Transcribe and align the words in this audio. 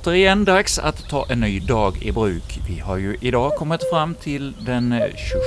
återigen 0.00 0.44
dags 0.44 0.78
att 0.78 1.08
ta 1.08 1.26
en 1.28 1.40
ny 1.40 1.60
dag 1.60 2.02
i 2.02 2.12
bruk. 2.12 2.60
Vi 2.68 2.78
har 2.78 2.96
ju 2.96 3.16
idag 3.20 3.52
kommit 3.56 3.80
fram 3.90 4.14
till 4.14 4.52
den 4.60 5.02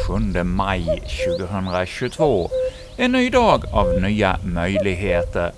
27 0.08 0.44
maj 0.44 1.04
2022. 1.40 2.50
En 2.98 3.12
ny 3.12 3.30
dag 3.30 3.64
av 3.72 4.02
nya 4.02 4.38
möjligheter. 4.44 5.52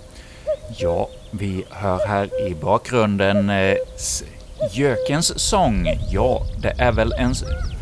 Ja, 0.78 1.10
vi 1.32 1.66
hör 1.70 2.08
här 2.08 2.48
i 2.48 2.56
bakgrunden 2.56 3.50
eh, 3.50 3.76
gökens 4.74 5.40
sång. 5.40 5.88
Ja, 6.12 6.42
det 6.58 6.74
är 6.78 6.92
väl 6.92 7.14
en 7.14 7.36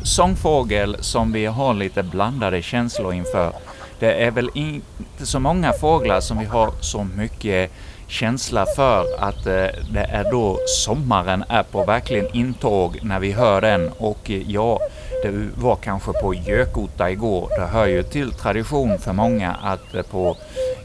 sångfågel 0.04 0.98
som 1.00 1.32
vi 1.32 1.46
har 1.46 1.74
lite 1.74 2.04
blandade 2.04 2.62
känslor 2.62 3.14
inför. 3.14 3.54
Det 4.00 4.14
är 4.14 4.32
väl 4.32 4.50
inte 4.54 5.26
så 5.26 5.40
många 5.40 5.74
fåglar 5.74 6.22
som 6.22 6.40
vi 6.40 6.46
har 6.46 6.72
så 6.82 7.04
mycket 7.04 7.72
känsla 8.14 8.66
för 8.76 9.06
att 9.20 9.46
eh, 9.46 9.66
det 9.94 10.08
är 10.10 10.32
då 10.32 10.60
sommaren 10.68 11.44
är 11.50 11.64
på 11.64 11.84
verkligen 11.86 12.36
intåg 12.36 13.00
när 13.02 13.20
vi 13.20 13.32
hör 13.32 13.62
den 13.62 13.92
och 13.98 14.32
eh, 14.32 14.52
ja, 14.52 14.80
det 15.24 15.50
var 15.56 15.76
kanske 15.76 16.12
på 16.14 16.34
Gökota 16.34 17.12
igår. 17.12 17.50
Det 17.58 17.66
hör 17.66 17.86
ju 17.86 18.04
till 18.04 18.32
tradition 18.32 19.00
för 19.00 19.14
många 19.14 19.56
att 19.64 19.96
eh, 19.96 20.02
på 20.02 20.38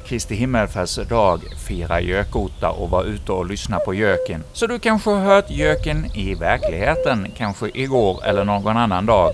Kristi 0.07 0.35
himmelfärdsdag 0.35 1.41
fira 1.67 2.01
Gökota 2.01 2.71
och 2.71 2.91
vara 2.91 3.05
ute 3.05 3.33
och 3.33 3.47
lyssna 3.47 3.79
på 3.79 3.95
göken. 3.95 4.45
Så 4.53 4.67
du 4.67 4.79
kanske 4.79 5.11
har 5.11 5.21
hört 5.21 5.51
göken 5.51 6.07
i 6.15 6.35
verkligheten, 6.35 7.27
kanske 7.37 7.71
igår 7.75 8.25
eller 8.25 8.45
någon 8.45 8.77
annan 8.77 9.07
dag. 9.07 9.33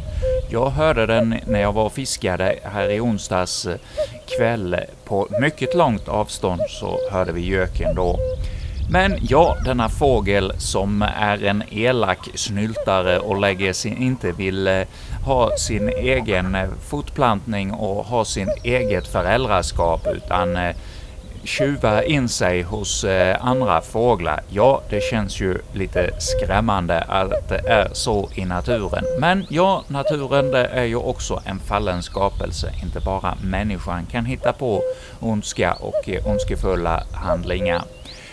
Jag 0.49 0.71
hörde 0.71 1.07
den 1.07 1.35
när 1.47 1.61
jag 1.61 1.73
var 1.73 1.85
och 1.85 1.93
fiskade 1.93 2.59
här 2.63 2.91
i 2.91 3.01
onsdags 3.01 3.67
eh, 3.67 3.77
kväll. 4.27 4.77
På 5.05 5.29
mycket 5.41 5.75
långt 5.75 6.09
avstånd 6.09 6.61
så 6.69 6.99
hörde 7.11 7.33
vi 7.33 7.47
göken 7.47 7.95
då. 7.95 8.19
Men 8.91 9.19
ja, 9.29 9.57
denna 9.65 9.89
fågel 9.89 10.53
som 10.59 11.03
är 11.03 11.45
en 11.45 11.63
elak 11.71 12.29
snyltare 12.35 13.19
och 13.19 13.41
lägger 13.41 13.73
sin, 13.73 13.97
inte 13.97 14.33
vill 14.33 14.67
eh, 14.67 14.83
ha 15.25 15.57
sin 15.57 15.89
egen 15.89 16.55
eh, 16.55 16.69
fortplantning 16.89 17.73
och 17.73 18.05
ha 18.05 18.25
sin 18.25 18.51
eget 18.63 19.07
föräldraskap 19.07 20.07
utan 20.17 20.57
eh, 20.57 20.77
tjuva 21.45 22.05
in 22.05 22.29
sig 22.29 22.63
hos 22.63 23.05
eh, 23.05 23.37
andra 23.41 23.81
fåglar. 23.81 24.43
Ja, 24.51 24.83
det 24.91 25.03
känns 25.03 25.41
ju 25.41 25.59
lite 25.73 26.11
skrämmande 26.19 27.01
att 27.01 27.49
det 27.49 27.69
är 27.69 27.89
så 27.93 28.29
i 28.35 28.45
naturen. 28.45 29.05
Men 29.19 29.47
ja, 29.49 29.85
naturen 29.89 30.51
det 30.51 30.67
är 30.67 30.85
ju 30.85 30.97
också 30.97 31.43
en 31.45 31.59
fallen 31.59 32.03
skapelse. 32.03 32.73
Inte 32.83 33.01
bara 33.01 33.35
människan 33.43 34.07
kan 34.07 34.25
hitta 34.25 34.53
på 34.53 34.83
ondska 35.21 35.73
och 35.73 36.09
eh, 36.09 36.27
ondskefulla 36.27 37.03
handlingar. 37.13 37.83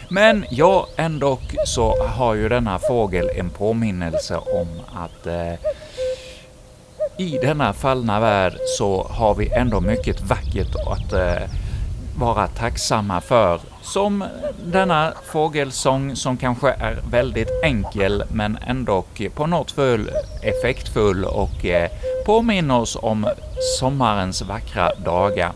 Men 0.10 0.46
ja, 0.50 0.88
ändå 0.96 1.40
så 1.66 2.08
har 2.08 2.36
ju 2.36 2.50
denna 2.50 2.80
fågel 2.80 3.30
en 3.36 3.50
påminnelse 3.50 4.38
om 4.38 4.68
att 4.94 5.28
eh, 5.28 5.54
i 7.18 7.40
denna 7.42 7.74
fallna 7.74 8.20
värld 8.20 8.54
så 8.78 9.08
har 9.10 9.36
vi 9.36 9.50
ändå 9.50 9.82
mycket 9.82 10.22
vackert 10.22 10.76
att 10.76 11.14
eh, 11.14 11.50
vara 12.16 12.48
tacksamma 12.48 13.22
för, 13.22 13.60
som 13.82 14.24
denna 14.66 15.14
fågelsång 15.32 16.16
som 16.16 16.38
kanske 16.38 16.70
är 16.70 17.00
väldigt 17.12 17.50
enkel 17.64 18.24
men 18.32 18.58
ändå 18.68 19.06
på 19.36 19.48
något 19.48 19.72
full 19.72 20.12
effektfull 20.42 21.26
och 21.26 21.66
eh, 21.66 21.90
påminner 22.26 22.80
oss 22.80 22.98
om 23.02 23.28
sommarens 23.80 24.42
vackra 24.42 24.92
dagar. 24.96 25.52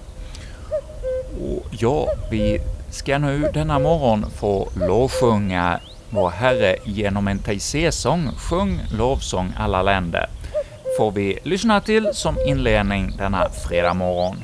Och 1.42 1.66
ja, 1.72 2.08
vi 2.32 2.62
ska 2.90 3.18
nu 3.18 3.50
denna 3.54 3.80
morgon 3.80 4.26
få 4.40 4.70
lovsjunga 4.76 5.80
vår 6.10 6.30
Herre 6.30 6.76
genom 6.86 7.28
en 7.28 7.40
Taizé-sång, 7.40 8.30
Sjung 8.38 8.80
lovsång 8.98 9.54
alla 9.58 9.84
länder, 9.84 10.30
får 10.98 11.12
vi 11.12 11.40
lyssna 11.44 11.82
till 11.82 12.10
som 12.14 12.38
inledning 12.48 13.14
denna 13.18 13.50
fredag 13.50 13.94
morgon. 13.94 14.38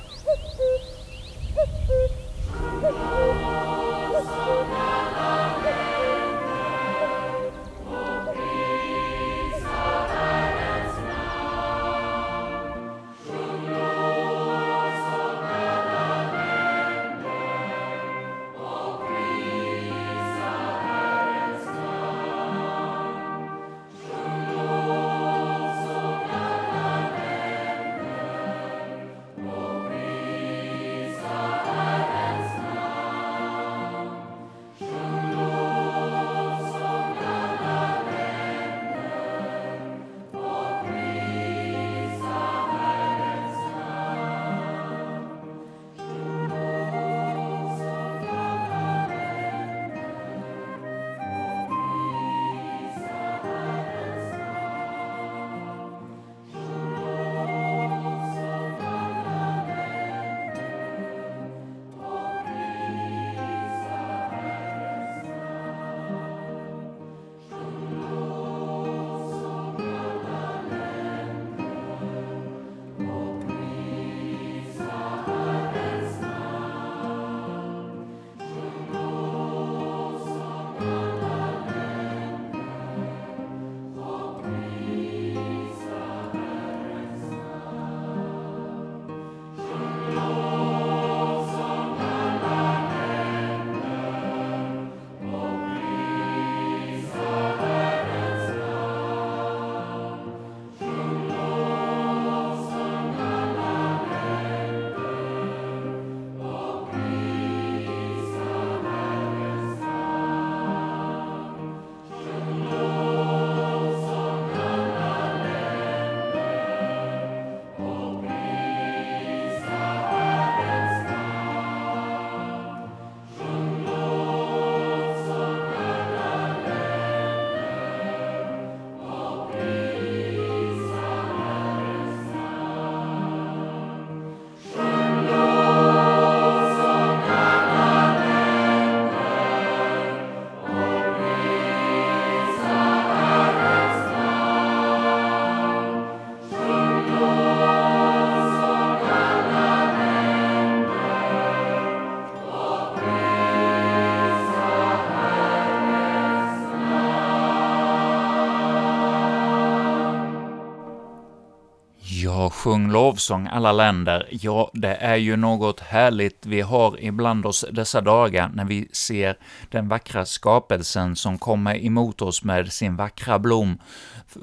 Lovsång 163.11 163.47
alla 163.47 163.71
länder. 163.71 164.27
Ja, 164.31 164.71
det 164.73 164.95
är 164.95 165.15
ju 165.15 165.35
något 165.35 165.79
härligt 165.79 166.45
vi 166.45 166.61
har 166.61 167.03
ibland 167.03 167.45
oss 167.45 167.65
dessa 167.71 168.01
dagar 168.01 168.51
när 168.53 168.65
vi 168.65 168.87
ser 168.91 169.37
den 169.69 169.89
vackra 169.89 170.25
skapelsen 170.25 171.15
som 171.15 171.37
kommer 171.37 171.85
emot 171.85 172.21
oss 172.21 172.43
med 172.43 172.73
sin 172.73 172.95
vackra 172.95 173.39
blom 173.39 173.77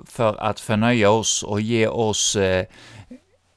för 0.06 0.36
att 0.42 0.60
förnöja 0.60 1.10
oss 1.10 1.42
och 1.42 1.60
ge 1.60 1.86
oss 1.86 2.36
eh, 2.36 2.66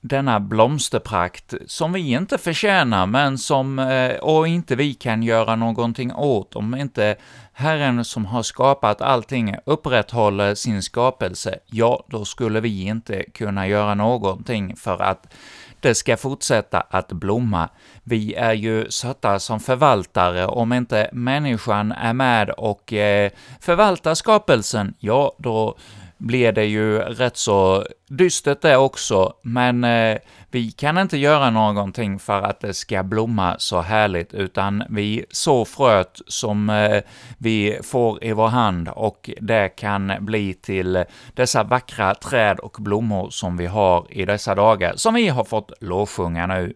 denna 0.02 0.40
blomsterprakt 0.40 1.54
som 1.68 1.94
vi 1.94 2.12
inte 2.12 2.38
förtjänar, 2.38 3.06
men 3.06 3.38
som, 3.38 3.80
eh, 3.80 4.16
och 4.16 4.48
inte 4.48 4.76
vi 4.76 4.94
kan 4.94 5.24
göra 5.24 5.56
någonting 5.56 6.14
åt, 6.14 6.56
om 6.56 6.76
inte 6.76 7.16
Herren 7.54 8.06
som 8.06 8.26
har 8.26 8.44
skapat 8.44 9.02
allting 9.02 9.56
upprätthåller 9.66 10.56
sin 10.56 10.82
skapelse, 10.82 11.60
ja, 11.66 12.06
då 12.08 12.26
skulle 12.26 12.60
vi 12.60 12.84
inte 12.84 13.24
kunna 13.24 13.68
göra 13.68 13.96
någonting 13.96 14.76
för 14.76 15.02
att 15.02 15.34
det 15.80 15.96
ska 15.96 16.18
fortsätta 16.18 16.80
att 16.90 17.12
blomma. 17.12 17.70
Vi 18.04 18.34
är 18.34 18.54
ju 18.54 18.92
satta 18.92 19.40
som 19.40 19.60
förvaltare, 19.60 20.46
om 20.46 20.74
inte 20.74 21.10
människan 21.14 21.92
är 21.92 22.14
med 22.14 22.50
och 22.50 22.94
eh, 22.94 23.32
förvaltar 23.60 24.16
skapelsen, 24.16 24.94
ja, 25.00 25.36
då 25.38 25.78
blir 26.22 26.52
det 26.52 26.66
ju 26.66 27.00
rätt 27.00 27.38
så 27.38 27.86
dystert 28.08 28.62
det 28.62 28.78
också, 28.78 29.34
men 29.42 29.84
eh, 29.84 30.18
vi 30.52 30.72
kan 30.72 30.98
inte 30.98 31.18
göra 31.18 31.50
någonting 31.50 32.20
för 32.20 32.42
att 32.42 32.60
det 32.60 32.74
ska 32.74 33.04
blomma 33.04 33.56
så 33.60 33.82
härligt, 33.82 34.34
utan 34.34 34.84
vi 34.90 35.26
så 35.30 35.66
fröet 35.66 36.22
som 36.28 36.70
eh, 36.70 37.02
vi 37.38 37.80
får 37.84 38.24
i 38.24 38.32
vår 38.32 38.48
hand 38.48 38.90
och 38.90 39.30
det 39.42 39.70
kan 39.70 40.14
bli 40.20 40.54
till 40.54 41.04
dessa 41.34 41.64
vackra 41.64 42.16
träd 42.16 42.60
och 42.60 42.78
blommor 42.80 43.30
som 43.30 43.58
vi 43.58 43.66
har 43.66 44.06
i 44.10 44.26
dessa 44.26 44.56
dagar, 44.56 44.96
som 44.96 45.14
vi 45.14 45.28
har 45.28 45.44
fått 45.44 45.72
lovsjunga 45.80 46.48
nu. 46.48 46.74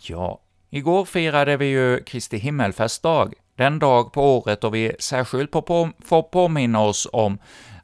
Ja, 0.00 0.40
igår 0.70 1.04
firade 1.04 1.56
vi 1.56 1.66
ju 1.66 2.02
Kristi 2.02 2.36
himmelfärdsdag, 2.36 3.34
den 3.56 3.78
dag 3.78 4.12
på 4.12 4.36
året 4.36 4.60
då 4.60 4.70
vi 4.70 4.92
särskilt 4.98 5.52
får 5.52 6.22
påminna 6.22 6.80
oss 6.80 7.08
om 7.12 7.38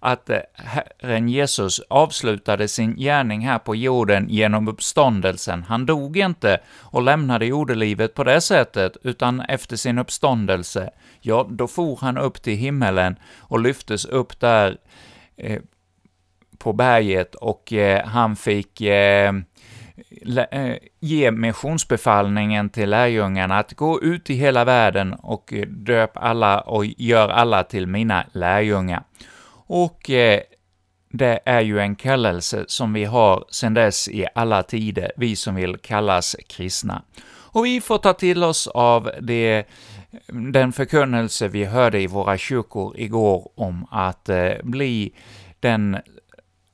att 0.05 0.31
eh, 0.31 0.39
Herren 0.55 1.29
Jesus 1.29 1.81
avslutade 1.89 2.69
sin 2.69 2.97
gärning 2.97 3.41
här 3.41 3.59
på 3.59 3.77
jorden 3.77 4.27
genom 4.29 4.69
uppståndelsen. 4.69 5.63
Han 5.63 5.87
dog 5.87 6.17
inte 6.17 6.59
och 6.81 7.03
lämnade 7.03 7.47
jordelivet 7.47 8.15
på 8.15 8.25
det 8.25 8.41
sättet, 8.41 8.97
utan 9.03 9.41
efter 9.41 9.77
sin 9.77 9.99
uppståndelse, 9.99 10.91
ja, 11.21 11.47
då 11.51 11.69
for 11.69 11.99
han 12.01 12.19
upp 12.19 12.43
till 12.43 12.57
himmelen 12.57 13.17
och 13.39 13.61
lyftes 13.61 14.05
upp 14.05 14.41
där 14.41 14.77
eh, 15.37 15.61
på 16.59 16.73
berget 16.73 17.35
och 17.35 17.73
eh, 17.73 18.07
han 18.07 18.37
fick 18.37 18.81
eh, 18.81 19.35
eh 20.51 20.77
ge 21.01 21.31
missionsbefallningen 21.31 22.71
till 22.71 22.91
lärjungarna 22.91 23.59
att 23.59 23.73
gå 23.73 24.03
ut 24.03 24.31
i 24.31 24.35
hela 24.35 24.65
världen 24.65 25.13
och 25.13 25.53
eh, 25.53 25.67
döp 25.67 26.11
alla 26.15 26.61
och 26.61 26.87
gör 26.87 27.29
alla 27.29 27.63
till 27.63 27.87
mina 27.87 28.25
lärjungar. 28.33 29.03
Och 29.67 30.11
eh, 30.11 30.41
det 31.11 31.41
är 31.45 31.61
ju 31.61 31.81
en 31.81 31.97
kallelse 31.97 32.65
som 32.69 32.93
vi 32.93 33.05
har 33.05 33.45
sedan 33.51 33.75
dess 33.75 34.09
i 34.09 34.27
alla 34.35 34.63
tider, 34.63 35.13
vi 35.17 35.37
som 35.37 35.55
vill 35.55 35.77
kallas 35.77 36.37
kristna. 36.49 37.03
Och 37.27 37.65
vi 37.65 37.81
får 37.81 37.99
ta 37.99 38.13
till 38.13 38.45
oss 38.45 38.67
av 38.67 39.11
det, 39.21 39.65
den 40.53 40.73
förkunnelse 40.73 41.49
vi 41.49 41.65
hörde 41.65 42.01
i 42.01 42.07
våra 42.07 42.39
kyrkor 42.39 42.99
igår 42.99 43.51
om 43.55 43.87
att 43.91 44.29
eh, 44.29 44.53
bli 44.63 45.13
den 45.61 45.99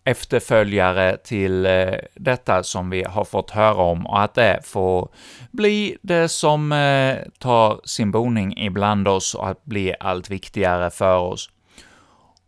efterföljare 0.04 1.16
till 1.16 1.66
eh, 1.66 1.94
detta 2.14 2.62
som 2.62 2.90
vi 2.90 3.04
har 3.04 3.24
fått 3.24 3.50
höra 3.50 3.82
om 3.82 4.06
och 4.06 4.22
att 4.22 4.34
det 4.34 4.60
får 4.64 5.08
bli 5.50 5.96
det 6.02 6.28
som 6.28 6.72
eh, 6.72 7.16
tar 7.38 7.80
sin 7.84 8.10
boning 8.10 8.58
ibland 8.58 9.08
oss 9.08 9.34
och 9.34 9.48
att 9.48 9.64
bli 9.64 9.94
allt 10.00 10.30
viktigare 10.30 10.90
för 10.90 11.18
oss. 11.18 11.50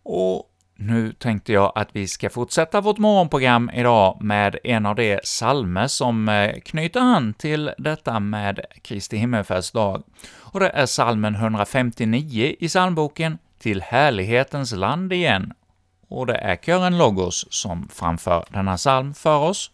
Och 0.02 0.48
nu 0.76 1.12
tänkte 1.12 1.52
jag 1.52 1.72
att 1.74 1.88
vi 1.92 2.08
ska 2.08 2.30
fortsätta 2.30 2.80
vårt 2.80 2.98
morgonprogram 2.98 3.70
idag 3.74 4.18
med 4.20 4.58
en 4.64 4.86
av 4.86 4.94
de 4.94 5.20
salmer 5.24 5.86
som 5.86 6.28
eh, 6.28 6.60
knyter 6.60 7.00
an 7.00 7.34
till 7.34 7.70
detta 7.78 8.20
med 8.20 8.60
Kristi 8.82 9.16
himmelsfärdsdag. 9.16 10.02
Och 10.38 10.60
det 10.60 10.68
är 10.68 10.86
salmen 10.86 11.34
159 11.34 12.54
i 12.58 12.68
psalmboken 12.68 13.38
”Till 13.58 13.82
härlighetens 13.82 14.72
land 14.72 15.12
igen”. 15.12 15.52
Och 16.08 16.26
det 16.26 16.34
är 16.34 16.56
kören 16.56 16.98
Logos 16.98 17.46
som 17.50 17.88
framför 17.88 18.44
denna 18.50 18.76
psalm 18.76 19.14
för 19.14 19.38
oss. 19.38 19.70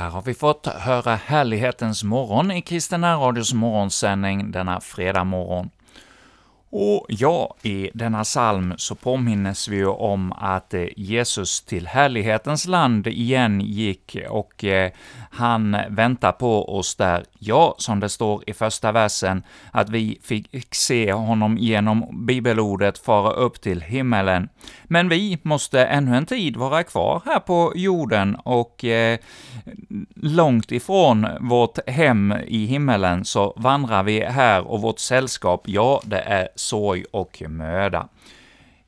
Här 0.00 0.10
har 0.10 0.22
vi 0.22 0.34
fått 0.34 0.66
höra 0.66 1.14
Härlighetens 1.14 2.04
morgon 2.04 2.50
i 2.50 2.62
Kristina 2.62 3.16
radios 3.16 3.54
morgonsändning 3.54 4.50
denna 4.50 4.80
fredag 4.80 5.24
morgon. 5.24 5.70
Och 6.72 7.06
ja, 7.08 7.54
i 7.62 7.90
denna 7.94 8.24
psalm 8.24 8.74
så 8.76 8.94
påminnes 8.94 9.68
vi 9.68 9.76
ju 9.76 9.86
om 9.86 10.32
att 10.32 10.74
eh, 10.74 10.84
Jesus 10.96 11.60
till 11.60 11.86
härlighetens 11.86 12.66
land 12.66 13.06
igen 13.06 13.60
gick 13.60 14.16
och 14.28 14.64
eh, 14.64 14.90
han 15.30 15.76
väntar 15.88 16.32
på 16.32 16.78
oss 16.78 16.94
där. 16.94 17.24
Ja, 17.38 17.74
som 17.78 18.00
det 18.00 18.08
står 18.08 18.42
i 18.46 18.52
första 18.52 18.92
versen, 18.92 19.42
att 19.70 19.88
vi 19.88 20.18
fick 20.22 20.74
se 20.74 21.12
honom 21.12 21.58
genom 21.58 22.26
bibelordet 22.26 22.98
fara 22.98 23.30
upp 23.30 23.60
till 23.60 23.80
himmelen. 23.80 24.48
Men 24.84 25.08
vi 25.08 25.38
måste 25.42 25.84
ännu 25.84 26.16
en 26.16 26.26
tid 26.26 26.56
vara 26.56 26.82
kvar 26.82 27.22
här 27.24 27.40
på 27.40 27.72
jorden 27.76 28.36
och 28.36 28.84
eh, 28.84 29.18
långt 30.14 30.72
ifrån 30.72 31.26
vårt 31.40 31.88
hem 31.88 32.34
i 32.46 32.66
himmelen 32.66 33.24
så 33.24 33.54
vandrar 33.56 34.02
vi 34.02 34.24
här 34.24 34.66
och 34.66 34.82
vårt 34.82 34.98
sällskap, 34.98 35.62
ja, 35.66 36.00
det 36.04 36.20
är 36.20 36.48
sorg 36.60 37.04
och 37.10 37.42
möda. 37.48 38.08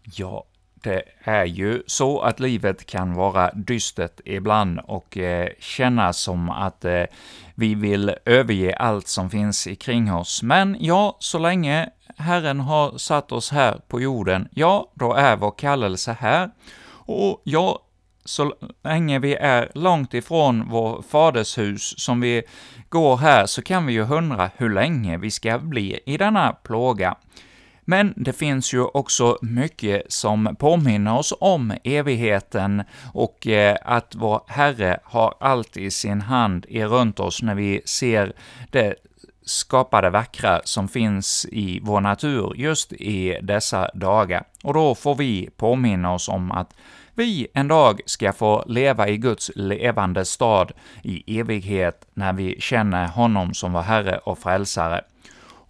Ja, 0.02 0.44
det 0.74 1.02
är 1.24 1.44
ju 1.44 1.82
så 1.86 2.20
att 2.20 2.40
livet 2.40 2.86
kan 2.86 3.14
vara 3.14 3.50
dystert 3.52 4.20
ibland 4.24 4.80
och 4.84 5.18
eh, 5.18 5.48
kännas 5.58 6.18
som 6.18 6.50
att 6.50 6.84
eh, 6.84 7.04
vi 7.54 7.74
vill 7.74 8.14
överge 8.24 8.76
allt 8.76 9.08
som 9.08 9.30
finns 9.30 9.68
kring 9.80 10.12
oss. 10.12 10.42
Men 10.42 10.76
ja, 10.80 11.16
så 11.18 11.38
länge 11.38 11.90
Herren 12.16 12.60
har 12.60 12.98
satt 12.98 13.32
oss 13.32 13.50
här 13.50 13.80
på 13.88 14.00
jorden, 14.00 14.48
ja, 14.50 14.92
då 14.94 15.14
är 15.14 15.36
vår 15.36 15.50
kallelse 15.50 16.16
här. 16.20 16.50
Och 17.04 17.40
ja, 17.44 17.78
så 18.24 18.54
länge 18.84 19.18
vi 19.18 19.34
är 19.34 19.70
långt 19.74 20.14
ifrån 20.14 20.68
vår 20.68 21.02
faders 21.02 21.58
hus 21.58 21.94
som 22.00 22.20
vi 22.20 22.42
går 22.88 23.16
här, 23.16 23.46
så 23.46 23.62
kan 23.62 23.86
vi 23.86 23.92
ju 23.92 24.02
undra 24.02 24.50
hur 24.56 24.70
länge 24.70 25.18
vi 25.18 25.30
ska 25.30 25.58
bli 25.58 26.00
i 26.06 26.16
denna 26.16 26.52
plåga. 26.52 27.16
Men 27.92 28.14
det 28.16 28.32
finns 28.32 28.74
ju 28.74 28.84
också 28.84 29.38
mycket 29.42 30.12
som 30.12 30.56
påminner 30.58 31.18
oss 31.18 31.34
om 31.40 31.74
evigheten 31.84 32.82
och 33.12 33.46
eh, 33.46 33.76
att 33.84 34.14
vår 34.14 34.40
Herre 34.46 35.00
har 35.04 35.34
allt 35.40 35.76
i 35.76 35.90
sin 35.90 36.20
hand 36.20 36.66
är 36.68 36.86
runt 36.86 37.20
oss 37.20 37.42
när 37.42 37.54
vi 37.54 37.82
ser 37.84 38.32
det 38.70 38.94
skapade 39.44 40.10
vackra 40.10 40.60
som 40.64 40.88
finns 40.88 41.46
i 41.52 41.80
vår 41.82 42.00
natur 42.00 42.52
just 42.56 42.92
i 42.92 43.38
dessa 43.42 43.90
dagar. 43.94 44.44
Och 44.64 44.74
då 44.74 44.94
får 44.94 45.14
vi 45.14 45.50
påminna 45.56 46.14
oss 46.14 46.28
om 46.28 46.52
att 46.52 46.74
vi 47.14 47.46
en 47.54 47.68
dag 47.68 48.00
ska 48.06 48.32
få 48.32 48.64
leva 48.66 49.08
i 49.08 49.16
Guds 49.16 49.50
levande 49.54 50.24
stad 50.24 50.72
i 51.02 51.38
evighet 51.40 52.06
när 52.14 52.32
vi 52.32 52.60
känner 52.60 53.08
honom 53.08 53.54
som 53.54 53.72
vår 53.72 53.80
Herre 53.80 54.18
och 54.18 54.38
Frälsare. 54.38 55.00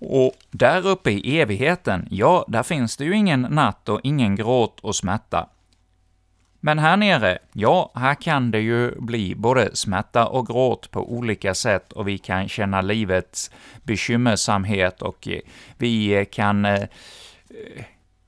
Och 0.04 0.32
där 0.50 0.87
uppe 0.87 1.11
i 1.11 1.40
evigheten, 1.40 2.09
ja, 2.11 2.44
där 2.49 2.62
finns 2.62 2.97
det 2.97 3.04
ju 3.04 3.16
ingen 3.16 3.40
natt 3.40 3.88
och 3.88 4.00
ingen 4.02 4.37
gråt 4.37 4.80
och 4.80 4.97
smärta. 4.97 5.49
Men 6.61 6.78
här 6.78 6.97
nere, 6.97 7.38
ja, 7.52 7.92
här 7.94 8.14
kan 8.14 8.50
det 8.50 8.61
ju 8.61 9.00
bli 9.00 9.35
både 9.35 9.76
smärta 9.76 10.26
och 10.26 10.47
gråt 10.47 10.90
på 10.90 11.12
olika 11.12 11.54
sätt 11.54 11.92
och 11.92 12.09
vi 12.09 12.18
kan 12.18 12.49
känna 12.49 12.80
livets 12.80 13.50
bekymmersamhet 13.82 15.02
och 15.02 15.28
vi 15.78 16.26
kan 16.30 16.64
eh, 16.64 16.88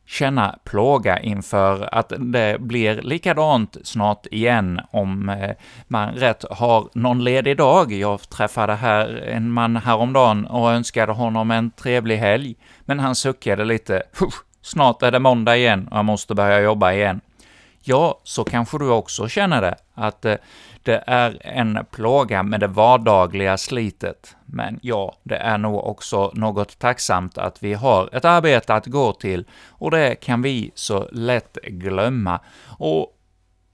känna 0.06 0.58
plåga 0.64 1.18
inför 1.18 1.94
att 1.94 2.12
det 2.18 2.60
blir 2.60 3.02
likadant 3.02 3.76
snart 3.84 4.26
igen 4.30 4.80
om 4.90 5.28
eh, 5.28 5.50
man 5.88 6.14
rätt 6.14 6.44
har 6.50 6.88
någon 6.92 7.24
ledig 7.24 7.56
dag. 7.56 7.92
Jag 7.92 8.28
träffade 8.30 8.74
här 8.74 9.08
en 9.28 9.50
man 9.50 9.76
häromdagen 9.76 10.46
och 10.46 10.72
önskade 10.72 11.12
honom 11.12 11.50
en 11.50 11.70
trevlig 11.70 12.16
helg, 12.16 12.56
men 12.84 13.00
han 13.00 13.14
suckade 13.14 13.64
lite. 13.64 14.02
Snart 14.62 15.02
är 15.02 15.10
det 15.10 15.18
måndag 15.18 15.56
igen 15.56 15.88
och 15.90 15.96
jag 15.96 16.04
måste 16.04 16.34
börja 16.34 16.60
jobba 16.60 16.92
igen. 16.92 17.20
Ja, 17.80 18.20
så 18.22 18.44
kanske 18.44 18.78
du 18.78 18.90
också 18.90 19.28
känner 19.28 19.62
det, 19.62 19.74
att 19.94 20.24
eh, 20.24 20.34
det 20.84 21.04
är 21.06 21.38
en 21.40 21.78
plåga 21.90 22.42
med 22.42 22.60
det 22.60 22.66
vardagliga 22.66 23.56
slitet. 23.56 24.36
Men 24.46 24.78
ja, 24.82 25.16
det 25.22 25.36
är 25.36 25.58
nog 25.58 25.86
också 25.86 26.30
något 26.34 26.78
tacksamt 26.78 27.38
att 27.38 27.62
vi 27.62 27.74
har 27.74 28.08
ett 28.12 28.24
arbete 28.24 28.74
att 28.74 28.86
gå 28.86 29.12
till, 29.12 29.44
och 29.68 29.90
det 29.90 30.14
kan 30.14 30.42
vi 30.42 30.70
så 30.74 31.08
lätt 31.12 31.58
glömma. 31.62 32.40
Och 32.78 33.10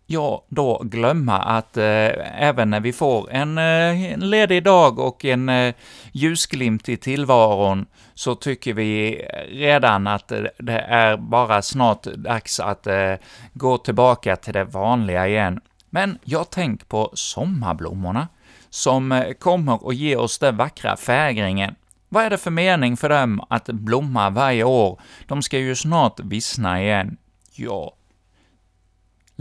ja, 0.06 0.44
då 0.48 0.82
glömma 0.84 1.38
att 1.38 1.76
eh, 1.76 2.42
även 2.42 2.70
när 2.70 2.80
vi 2.80 2.92
får 2.92 3.30
en, 3.30 3.58
eh, 3.58 4.12
en 4.12 4.30
ledig 4.30 4.64
dag 4.64 4.98
och 4.98 5.24
en 5.24 5.48
eh, 5.48 5.74
ljusglimt 6.12 6.88
i 6.88 6.96
tillvaron, 6.96 7.86
så 8.14 8.34
tycker 8.34 8.74
vi 8.74 9.22
redan 9.48 10.06
att 10.06 10.32
det 10.58 10.78
är 10.78 11.16
bara 11.16 11.62
snart 11.62 12.02
dags 12.02 12.60
att 12.60 12.86
eh, 12.86 13.14
gå 13.52 13.78
tillbaka 13.78 14.36
till 14.36 14.52
det 14.52 14.64
vanliga 14.64 15.28
igen. 15.28 15.60
Men 15.90 16.18
jag 16.24 16.50
tänker 16.50 16.86
på 16.86 17.10
sommarblommorna, 17.14 18.28
som 18.70 19.12
eh, 19.12 19.32
kommer 19.32 19.84
och 19.84 19.94
ger 19.94 20.18
oss 20.18 20.38
den 20.38 20.56
vackra 20.56 20.96
fägringen. 20.96 21.74
Vad 22.08 22.24
är 22.24 22.30
det 22.30 22.38
för 22.38 22.50
mening 22.50 22.96
för 22.96 23.08
dem 23.08 23.44
att 23.48 23.66
blomma 23.66 24.30
varje 24.30 24.64
år? 24.64 25.00
De 25.26 25.42
ska 25.42 25.58
ju 25.58 25.74
snart 25.74 26.20
vissna 26.20 26.82
igen. 26.82 27.16
Ja, 27.52 27.94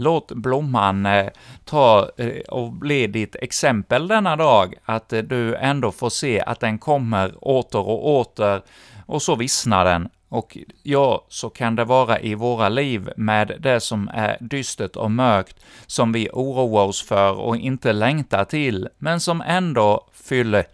Låt 0.02 0.32
blomman 0.32 1.06
eh, 1.06 1.26
ta 1.64 2.10
eh, 2.16 2.40
och 2.48 2.72
bli 2.72 3.06
ditt 3.06 3.36
exempel 3.36 4.08
denna 4.08 4.36
dag, 4.36 4.74
att 4.84 5.12
eh, 5.12 5.18
du 5.18 5.56
ändå 5.56 5.92
får 5.92 6.10
se 6.10 6.40
att 6.40 6.60
den 6.60 6.78
kommer 6.78 7.44
åter 7.44 7.80
och 7.80 8.08
åter, 8.08 8.62
och 9.06 9.22
så 9.22 9.36
vissnar 9.36 9.84
den. 9.84 10.08
Och 10.30 10.58
ja, 10.82 11.24
så 11.28 11.50
kan 11.50 11.76
det 11.76 11.84
vara 11.84 12.20
i 12.20 12.34
våra 12.34 12.68
liv 12.68 13.10
med 13.16 13.56
det 13.60 13.80
som 13.80 14.10
är 14.14 14.36
dystert 14.40 14.96
och 14.96 15.10
mörkt, 15.10 15.56
som 15.86 16.12
vi 16.12 16.28
oroar 16.32 16.84
oss 16.84 17.02
för 17.02 17.32
och 17.32 17.56
inte 17.56 17.92
längtar 17.92 18.44
till, 18.44 18.88
men 18.98 19.20
som 19.20 19.40
ändå 19.40 20.06
fyller 20.12 20.64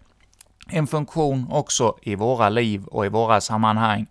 en 0.68 0.86
funktion 0.86 1.46
också 1.50 1.96
i 2.02 2.14
våra 2.14 2.48
liv 2.48 2.84
och 2.84 3.06
i 3.06 3.08
våra 3.08 3.40
sammanhang. 3.40 4.06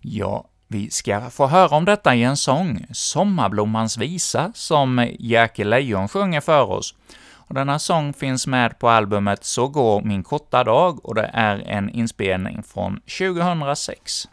Ja, 0.00 0.44
vi 0.68 0.90
ska 0.90 1.30
få 1.30 1.46
höra 1.46 1.76
om 1.76 1.84
detta 1.84 2.14
i 2.14 2.22
en 2.22 2.36
sång, 2.36 2.86
Sommarblommans 2.92 3.98
visa, 3.98 4.52
som 4.54 5.08
Jerker 5.18 5.64
Lejon 5.64 6.08
sjunger 6.08 6.40
för 6.40 6.70
oss. 6.70 6.94
Och 7.32 7.54
denna 7.54 7.78
sång 7.78 8.12
finns 8.12 8.46
med 8.46 8.78
på 8.78 8.88
albumet 8.88 9.44
Så 9.44 9.68
går 9.68 10.02
min 10.02 10.22
korta 10.22 10.64
dag, 10.64 11.04
och 11.04 11.14
det 11.14 11.30
är 11.32 11.58
en 11.66 11.90
inspelning 11.90 12.62
från 12.62 13.00
2006. 13.18 14.28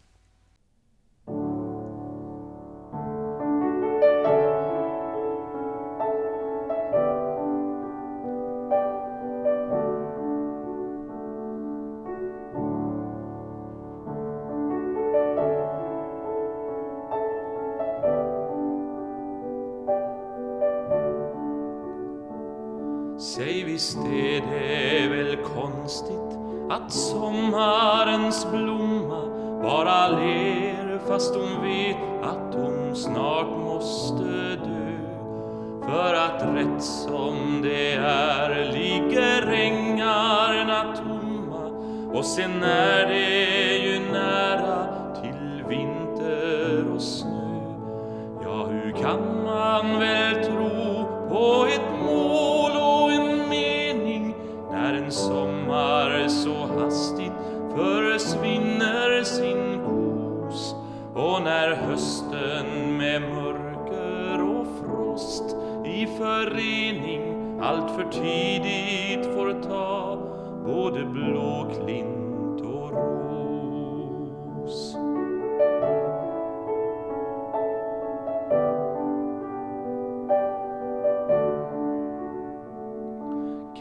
Tidigt 68.21 69.25
får 69.33 69.61
ta 69.61 70.17
både 70.65 71.05
blåklint 71.05 72.61
och 72.61 72.91
ros. 72.91 74.95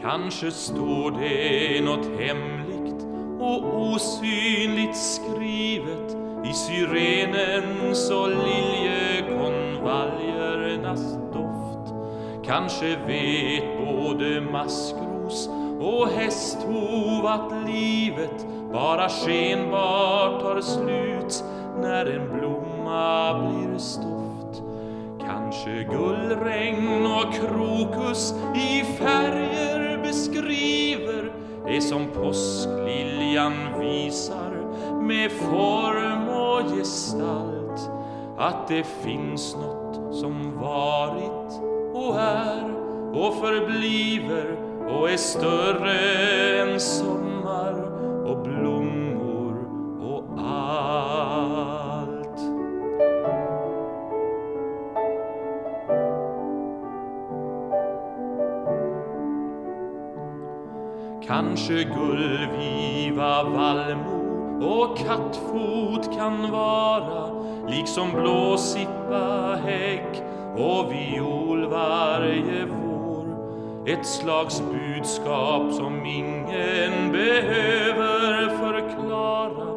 Kanske 0.01 0.51
står 0.51 1.11
det 1.11 1.81
något 1.81 2.05
hemligt 2.19 3.05
och 3.39 3.81
osynligt 3.81 4.97
skrivet 4.97 6.17
i 6.45 6.53
syrenens 6.53 8.11
och 8.11 8.29
liljekonvaljernas 8.29 9.30
Kanske 12.51 12.95
vet 13.07 13.63
både 13.85 14.41
maskros 14.41 15.49
och 15.79 16.07
hästhov 16.07 17.25
att 17.25 17.67
livet 17.67 18.45
bara 18.73 19.09
skenbart 19.09 20.41
tar 20.41 20.61
slut 20.61 21.43
när 21.81 22.05
en 22.05 22.39
blomma 22.39 23.39
blir 23.39 23.77
stoft. 23.77 24.63
Kanske 25.19 25.83
gullregn 25.83 27.05
och 27.05 27.33
krokus 27.33 28.33
i 28.55 28.83
färger 28.83 29.97
beskriver 30.03 31.33
det 31.67 31.81
som 31.81 32.07
påskliljan 32.07 33.53
visar 33.79 34.51
med 35.01 35.31
form 35.31 36.29
och 36.29 36.77
gestalt. 36.77 37.91
Att 38.37 38.67
det 38.67 38.83
finns 38.83 39.55
något 39.55 40.15
som 40.15 40.59
varit 40.59 41.70
och 42.01 42.19
är 42.19 42.63
och 43.13 43.33
förbliver 43.33 44.57
och 44.89 45.09
är 45.09 45.17
större 45.17 45.99
än 46.61 46.79
sommar 46.79 47.73
och 48.25 48.43
blommor 48.43 49.55
och 50.01 50.23
allt. 50.47 50.81
Kanske 61.27 61.83
gullviva, 61.83 63.43
vallmo 63.43 64.21
och 64.65 64.97
kattfot 64.97 66.17
kan 66.17 66.51
vara 66.51 67.43
liksom 67.67 68.11
blåsippa, 68.11 69.59
häck 69.65 70.20
och 70.57 70.91
viol 70.91 71.65
varje 71.65 72.65
vår. 72.65 72.91
Ett 73.87 74.05
slags 74.05 74.61
budskap 74.61 75.73
som 75.73 76.05
ingen 76.05 77.11
behöver 77.11 78.49
förklara 78.57 79.71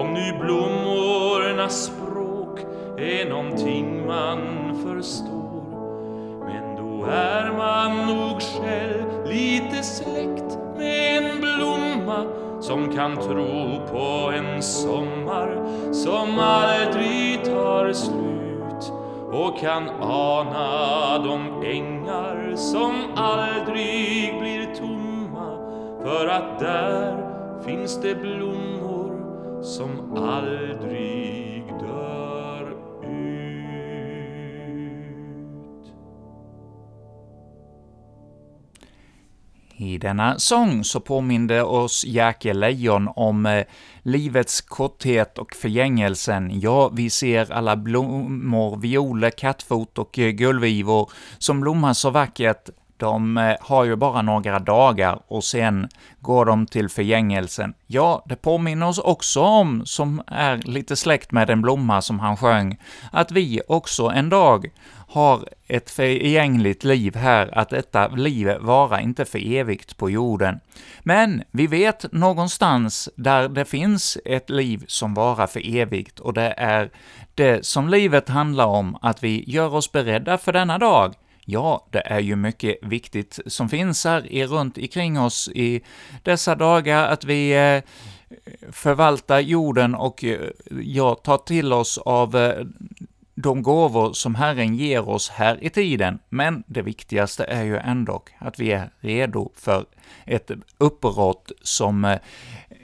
om 0.00 0.14
nu 0.14 0.38
blommornas 0.40 1.84
språk 1.84 2.60
är 2.98 3.28
någonting 3.30 4.06
man 4.06 4.38
förstår. 4.84 5.46
Men 6.44 6.76
då 6.76 7.04
är 7.10 7.52
man 7.56 8.06
nog 8.06 8.42
själv 8.42 9.26
lite 9.26 9.82
släkt 9.82 10.58
med 10.76 11.16
en 11.16 11.40
blomma 11.40 12.26
som 12.60 12.92
kan 12.92 13.16
tro 13.16 13.80
på 13.90 14.32
en 14.32 14.62
sommar 14.62 15.66
som 15.92 16.38
aldrig 16.38 17.44
tar 17.44 17.92
slut 17.92 18.35
och 19.32 19.58
kan 19.58 19.88
ana 20.00 21.18
de 21.18 21.62
ängar 21.64 22.56
som 22.56 22.94
aldrig 23.16 24.38
blir 24.40 24.74
tomma 24.74 25.58
för 26.02 26.26
att 26.26 26.58
där 26.58 27.26
finns 27.64 28.00
det 28.02 28.14
blommor 28.14 29.62
som 29.62 30.16
aldrig 30.16 31.55
I 39.78 39.98
denna 39.98 40.38
sång 40.38 40.84
så 40.84 41.00
påminde 41.00 41.62
oss 41.62 42.04
Jerker 42.04 42.54
Lejon 42.54 43.08
om 43.16 43.46
eh, 43.46 43.64
livets 44.02 44.60
korthet 44.60 45.38
och 45.38 45.54
förgängelsen. 45.54 46.60
Ja, 46.60 46.88
vi 46.88 47.10
ser 47.10 47.52
alla 47.52 47.76
blommor, 47.76 48.76
violer, 48.76 49.30
kattfot 49.30 49.98
och 49.98 50.18
eh, 50.18 50.30
gullvivor 50.30 51.10
som 51.38 51.60
blommar 51.60 51.92
så 51.92 52.10
vackert. 52.10 52.70
De 52.96 53.36
eh, 53.36 53.56
har 53.60 53.84
ju 53.84 53.96
bara 53.96 54.22
några 54.22 54.58
dagar 54.58 55.18
och 55.28 55.44
sen 55.44 55.88
går 56.20 56.44
de 56.44 56.66
till 56.66 56.88
förgängelsen. 56.88 57.74
Ja, 57.86 58.22
det 58.26 58.36
påminner 58.36 58.88
oss 58.88 58.98
också 58.98 59.40
om, 59.40 59.86
som 59.86 60.22
är 60.26 60.56
lite 60.56 60.96
släkt 60.96 61.32
med 61.32 61.46
den 61.46 61.62
blomma 61.62 62.02
som 62.02 62.20
han 62.20 62.36
sjöng, 62.36 62.78
att 63.12 63.30
vi 63.30 63.60
också 63.68 64.06
en 64.06 64.28
dag 64.28 64.70
har 65.08 65.48
ett 65.66 65.90
förgängligt 65.90 66.84
liv 66.84 67.16
här, 67.16 67.58
att 67.58 67.68
detta 67.68 68.08
liv 68.08 68.56
vara 68.60 69.00
inte 69.00 69.24
för 69.24 69.52
evigt 69.52 69.96
på 69.96 70.10
jorden. 70.10 70.60
Men 71.02 71.42
vi 71.50 71.66
vet 71.66 72.12
någonstans 72.12 73.08
där 73.16 73.48
det 73.48 73.64
finns 73.64 74.18
ett 74.24 74.50
liv 74.50 74.84
som 74.88 75.14
varar 75.14 75.46
för 75.46 75.76
evigt, 75.76 76.20
och 76.20 76.34
det 76.34 76.54
är 76.56 76.90
det 77.34 77.66
som 77.66 77.88
livet 77.88 78.28
handlar 78.28 78.66
om, 78.66 78.98
att 79.02 79.22
vi 79.22 79.44
gör 79.46 79.74
oss 79.74 79.92
beredda 79.92 80.38
för 80.38 80.52
denna 80.52 80.78
dag. 80.78 81.14
Ja, 81.48 81.86
det 81.90 82.00
är 82.06 82.20
ju 82.20 82.36
mycket 82.36 82.78
viktigt 82.82 83.38
som 83.46 83.68
finns 83.68 84.04
här 84.04 84.26
i, 84.32 84.46
runt 84.46 84.78
omkring 84.78 85.20
oss 85.20 85.48
i 85.54 85.80
dessa 86.22 86.54
dagar, 86.54 87.08
att 87.08 87.24
vi 87.24 87.52
eh, 87.52 87.82
förvaltar 88.72 89.40
jorden 89.40 89.94
och 89.94 90.24
eh, 90.24 90.50
ja, 90.82 91.14
tar 91.14 91.38
till 91.38 91.72
oss 91.72 91.98
av 91.98 92.36
eh, 92.36 92.64
de 93.34 93.62
gåvor 93.62 94.12
som 94.12 94.34
Herren 94.34 94.74
ger 94.74 95.08
oss 95.08 95.28
här 95.28 95.64
i 95.64 95.70
tiden, 95.70 96.18
men 96.28 96.64
det 96.66 96.82
viktigaste 96.82 97.44
är 97.44 97.64
ju 97.64 97.76
ändå 97.76 98.22
att 98.38 98.58
vi 98.60 98.72
är 98.72 98.90
redo 99.00 99.52
för 99.54 99.84
ett 100.24 100.50
uppbrott 100.78 101.52
som 101.62 102.04
eh, 102.04 102.18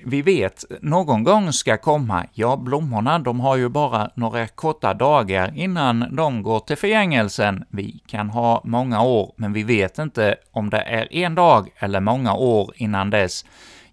vi 0.06 0.22
vet 0.22 0.64
någon 0.80 1.24
gång 1.24 1.52
ska 1.52 1.76
komma. 1.76 2.26
Ja, 2.32 2.56
blommorna, 2.56 3.18
de 3.18 3.40
har 3.40 3.56
ju 3.56 3.68
bara 3.68 4.10
några 4.14 4.46
korta 4.46 4.94
dagar 4.94 5.52
innan 5.56 6.16
de 6.16 6.42
går 6.42 6.60
till 6.60 6.76
förgängelsen. 6.76 7.64
Vi 7.68 8.02
kan 8.06 8.30
ha 8.30 8.60
många 8.64 9.02
år, 9.02 9.32
men 9.36 9.52
vi 9.52 9.62
vet 9.62 9.98
inte 9.98 10.36
om 10.50 10.70
det 10.70 10.80
är 10.80 11.14
en 11.14 11.34
dag 11.34 11.68
eller 11.76 12.00
många 12.00 12.34
år 12.34 12.72
innan 12.76 13.10
dess. 13.10 13.44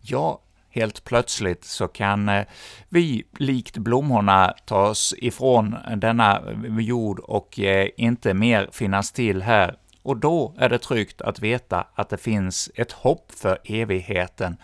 Ja, 0.01 0.39
helt 0.69 1.03
plötsligt 1.03 1.63
så 1.63 1.87
kan 1.87 2.29
eh, 2.29 2.45
vi, 2.89 3.23
likt 3.37 3.77
blommorna, 3.77 4.53
tas 4.65 5.13
ifrån 5.17 5.75
denna 5.95 6.41
jord 6.79 7.19
och 7.19 7.59
eh, 7.59 7.87
inte 7.97 8.33
mer 8.33 8.69
finnas 8.71 9.11
till 9.11 9.41
här. 9.41 9.75
Och 10.03 10.17
då 10.17 10.53
är 10.57 10.69
det 10.69 10.77
tryggt 10.77 11.21
att 11.21 11.39
veta 11.39 11.87
att 11.95 12.09
det 12.09 12.17
finns 12.17 12.71
ett 12.75 12.91
hopp 12.91 13.31
för 13.31 13.57
evigheten 13.63 14.57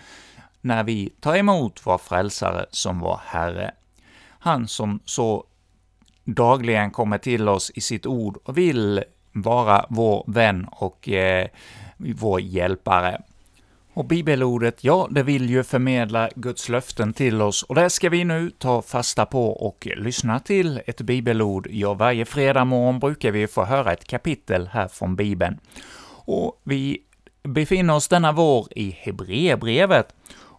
när 0.66 0.84
vi 0.84 1.10
tar 1.20 1.36
emot 1.36 1.82
vår 1.84 1.98
frälsare 1.98 2.66
som 2.72 3.00
vår 3.00 3.20
Herre. 3.26 3.72
Han 4.28 4.68
som 4.68 5.00
så 5.06 5.46
dagligen 6.24 6.92
kommer 6.92 7.18
till 7.18 7.50
oss 7.50 7.72
i 7.76 7.82
sitt 7.82 8.06
ord 8.06 8.38
och 8.44 8.58
vill 8.58 9.04
vara 9.32 9.86
vår 9.90 10.24
vän 10.28 10.68
och 10.72 11.10
eh, 11.10 11.48
vår 11.98 12.42
hjälpare. 12.42 13.22
Och 13.94 14.06
bibelordet, 14.06 14.84
ja, 14.84 15.08
det 15.12 15.24
vill 15.24 15.50
ju 15.50 15.64
förmedla 15.64 16.30
Guds 16.36 16.70
löften 16.70 17.14
till 17.14 17.42
oss, 17.42 17.64
och 17.64 17.76
det 17.76 17.90
ska 17.90 18.10
vi 18.10 18.24
nu 18.24 18.52
ta 18.58 18.82
fasta 18.82 19.26
på 19.26 19.50
och 19.50 19.88
lyssna 19.96 20.40
till 20.40 20.82
ett 20.86 21.02
bibelord. 21.02 21.68
Ja, 21.72 21.94
varje 21.94 22.26
fredag 22.26 22.66
morgon 22.66 23.00
brukar 23.00 23.32
vi 23.32 23.48
få 23.48 23.64
höra 23.66 23.94
ett 23.94 24.08
kapitel 24.08 24.70
här 24.72 24.88
från 24.88 25.16
Bibeln. 25.16 25.60
Och 26.26 26.62
vi 26.64 27.02
befinner 27.44 27.96
oss 27.96 28.08
denna 28.08 28.32
vår 28.32 28.68
i 28.76 28.92
Hebreerbrevet, 28.92 30.16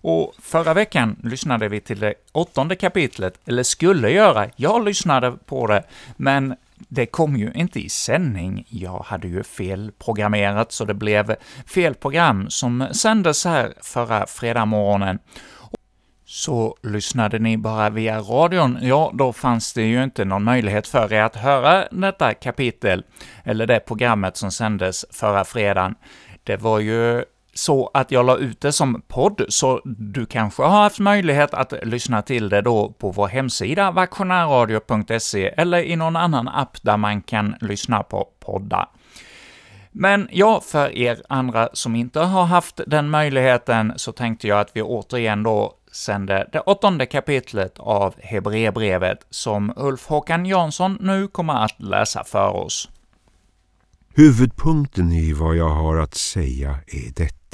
och 0.09 0.35
förra 0.38 0.75
veckan 0.75 1.16
lyssnade 1.23 1.69
vi 1.69 1.81
till 1.81 2.01
det 2.01 2.14
åttonde 2.33 2.77
kapitlet, 2.77 3.40
eller 3.47 3.62
skulle 3.62 4.11
göra. 4.11 4.47
Jag 4.57 4.85
lyssnade 4.85 5.33
på 5.33 5.66
det, 5.66 5.83
men 6.16 6.57
det 6.88 7.07
kom 7.07 7.37
ju 7.37 7.53
inte 7.55 7.81
i 7.81 7.88
sändning. 7.88 8.66
Jag 8.69 8.99
hade 8.99 9.29
ju 9.29 9.42
felprogrammerat, 9.42 10.73
så 10.73 10.85
det 10.85 10.95
blev 10.95 11.37
fel 11.66 11.95
program 11.95 12.51
som 12.51 12.88
sändes 12.92 13.45
här 13.45 13.75
förra 13.83 14.27
fredagsmorgonen. 14.27 15.19
Så 16.25 16.77
lyssnade 16.83 17.38
ni 17.38 17.57
bara 17.57 17.90
via 17.90 18.21
radion, 18.21 18.79
ja, 18.81 19.11
då 19.14 19.33
fanns 19.33 19.73
det 19.73 19.83
ju 19.83 20.05
inte 20.05 20.25
någon 20.25 20.45
möjlighet 20.45 20.87
för 20.87 21.12
er 21.12 21.23
att 21.23 21.37
höra 21.37 21.88
detta 21.90 22.35
kapitel, 22.35 23.05
eller 23.45 23.66
det 23.66 23.81
programmet 23.81 24.37
som 24.37 24.51
sändes 24.51 25.05
förra 25.11 25.45
fredagen. 25.45 25.95
Det 26.45 26.57
var 26.57 26.79
ju 26.81 27.25
så 27.59 27.90
att 27.95 28.11
jag 28.11 28.27
la 28.27 28.37
ut 28.37 28.61
det 28.61 28.73
som 28.73 29.03
podd, 29.09 29.45
så 29.49 29.81
du 29.85 30.27
kanske 30.27 30.62
har 30.62 30.83
haft 30.83 30.99
möjlighet 30.99 31.55
att 31.55 31.73
lyssna 31.83 32.23
till 32.23 32.49
det 32.49 32.61
då 32.61 32.92
på 32.99 33.11
vår 33.11 33.27
hemsida 33.27 33.90
vaktionärradio.se 33.90 35.47
eller 35.57 35.79
i 35.79 35.97
någon 35.97 36.16
annan 36.16 36.49
app 36.49 36.83
där 36.83 36.97
man 36.97 37.23
kan 37.23 37.55
lyssna 37.61 38.03
på 38.03 38.29
poddar. 38.40 38.88
Men 39.92 40.29
ja, 40.33 40.61
för 40.61 40.97
er 40.99 41.23
andra 41.29 41.69
som 41.73 41.97
inte 41.97 42.21
har 42.21 42.45
haft 42.45 42.81
den 42.87 43.11
möjligheten 43.11 43.92
så 43.97 44.12
tänkte 44.12 44.49
jag 44.49 44.61
att 44.61 44.71
vi 44.73 44.83
återigen 44.83 45.42
då 45.42 45.75
sände 45.92 46.49
det 46.53 46.61
åttonde 46.61 47.07
kapitlet 47.07 47.79
av 47.79 48.14
Hebreerbrevet, 48.19 49.27
som 49.31 49.73
Ulf 49.77 50.07
Håkan 50.07 50.47
Jansson 50.47 50.99
nu 51.01 51.29
kommer 51.29 51.55
att 51.64 51.83
läsa 51.83 52.25
för 52.25 52.49
oss. 52.49 52.88
Huvudpunkten 54.14 55.12
i 55.12 55.33
vad 55.33 55.57
jag 55.57 55.69
har 55.69 55.97
att 55.97 56.14
säga 56.14 56.79
är 56.87 57.12
detta. 57.14 57.46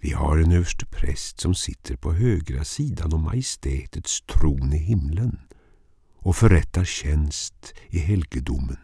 Vi 0.00 0.12
har 0.12 0.38
en 0.38 0.52
överste 0.52 0.86
präst 0.86 1.40
som 1.40 1.54
sitter 1.54 1.96
på 1.96 2.12
högra 2.12 2.64
sidan 2.64 3.12
om 3.12 3.22
majestätets 3.22 4.20
tron 4.20 4.72
i 4.72 4.78
himlen 4.78 5.38
och 6.18 6.36
förrättar 6.36 6.84
tjänst 6.84 7.74
i 7.88 7.98
helgedomen. 7.98 8.78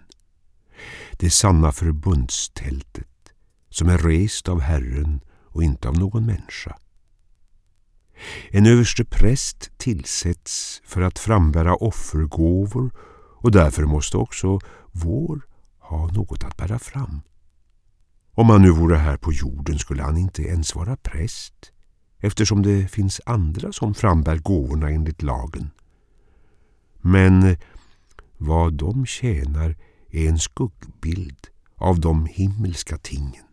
Det 1.18 1.31
sanna 1.31 1.72
förbundstältet 1.72 3.33
som 3.70 3.88
är 3.88 3.98
rest 3.98 4.48
av 4.48 4.61
Herren 4.61 5.20
och 5.44 5.62
inte 5.62 5.88
av 5.88 5.98
någon 5.98 6.27
människa. 6.27 6.79
En 8.50 8.66
överste 8.66 9.05
präst 9.05 9.79
tillsätts 9.79 10.83
för 10.85 11.03
att 11.03 11.18
frambära 11.18 11.74
offergåvor 11.74 12.90
och 13.37 13.50
därför 13.50 13.83
måste 13.83 14.16
också 14.16 14.61
vår 14.92 15.46
ha 15.79 16.07
något 16.07 16.44
att 16.44 16.57
bära 16.57 16.79
fram. 16.79 17.20
Om 18.37 18.51
han 18.51 18.62
nu 18.62 18.70
vore 18.70 18.97
här 18.97 19.16
på 19.16 19.33
jorden 19.33 19.79
skulle 19.79 20.03
han 20.03 20.16
inte 20.16 20.42
ens 20.42 20.75
vara 20.75 20.97
präst 20.97 21.73
eftersom 22.18 22.62
det 22.62 22.88
finns 22.88 23.20
andra 23.27 23.73
som 23.73 23.94
frambär 23.94 24.38
gåvorna 24.38 24.90
enligt 24.90 25.23
lagen. 25.23 25.70
Men 27.01 27.57
vad 28.38 28.73
de 28.73 29.07
tjänar 29.07 29.77
är 30.11 30.29
en 30.29 30.38
skuggbild 30.38 31.47
av 31.77 32.01
de 32.01 32.27
himmelska 32.27 32.99
tingen 32.99 33.44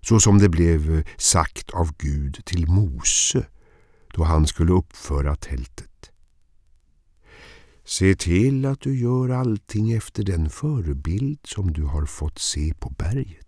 så 0.00 0.20
som 0.20 0.38
det 0.38 0.48
blev 0.48 1.04
sagt 1.16 1.70
av 1.70 1.92
Gud 1.98 2.44
till 2.44 2.68
Mose 2.68 3.46
då 4.14 4.24
han 4.24 4.46
skulle 4.46 4.72
uppföra 4.72 5.36
tältet. 5.36 6.10
Se 7.84 8.14
till 8.14 8.66
att 8.66 8.80
du 8.80 8.98
gör 8.98 9.28
allting 9.28 9.92
efter 9.92 10.22
den 10.22 10.50
förebild 10.50 11.38
som 11.44 11.72
du 11.72 11.82
har 11.82 12.06
fått 12.06 12.38
se 12.38 12.74
på 12.74 12.90
berget. 12.90 13.47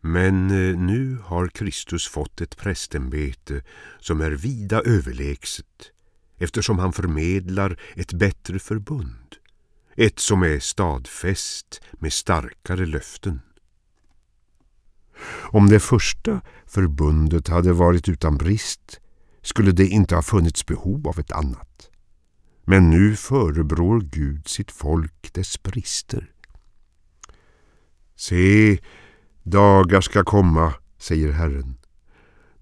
Men 0.00 0.50
eh, 0.50 0.78
nu 0.78 1.18
har 1.24 1.48
Kristus 1.48 2.08
fått 2.08 2.40
ett 2.40 2.56
prästämbete 2.56 3.62
som 3.98 4.20
är 4.20 4.30
vida 4.30 4.80
överlägset 4.80 5.92
eftersom 6.38 6.78
han 6.78 6.92
förmedlar 6.92 7.80
ett 7.96 8.12
bättre 8.12 8.58
förbund, 8.58 9.36
ett 9.96 10.18
som 10.18 10.42
är 10.42 10.58
stadfäst 10.58 11.80
med 11.92 12.12
starkare 12.12 12.86
löften. 12.86 13.40
Om 15.52 15.68
det 15.68 15.80
första 15.80 16.40
förbundet 16.66 17.48
hade 17.48 17.72
varit 17.72 18.08
utan 18.08 18.36
brist 18.36 19.00
skulle 19.42 19.72
det 19.72 19.86
inte 19.86 20.14
ha 20.14 20.22
funnits 20.22 20.66
behov 20.66 21.08
av 21.08 21.18
ett 21.18 21.32
annat. 21.32 21.90
Men 22.64 22.90
nu 22.90 23.16
förebrår 23.16 24.00
Gud 24.00 24.48
sitt 24.48 24.70
folk 24.70 25.32
dess 25.32 25.62
brister. 25.62 26.30
Se, 28.16 28.78
dagar 29.42 30.00
ska 30.00 30.24
komma, 30.24 30.74
säger 30.98 31.32
Herren, 31.32 31.76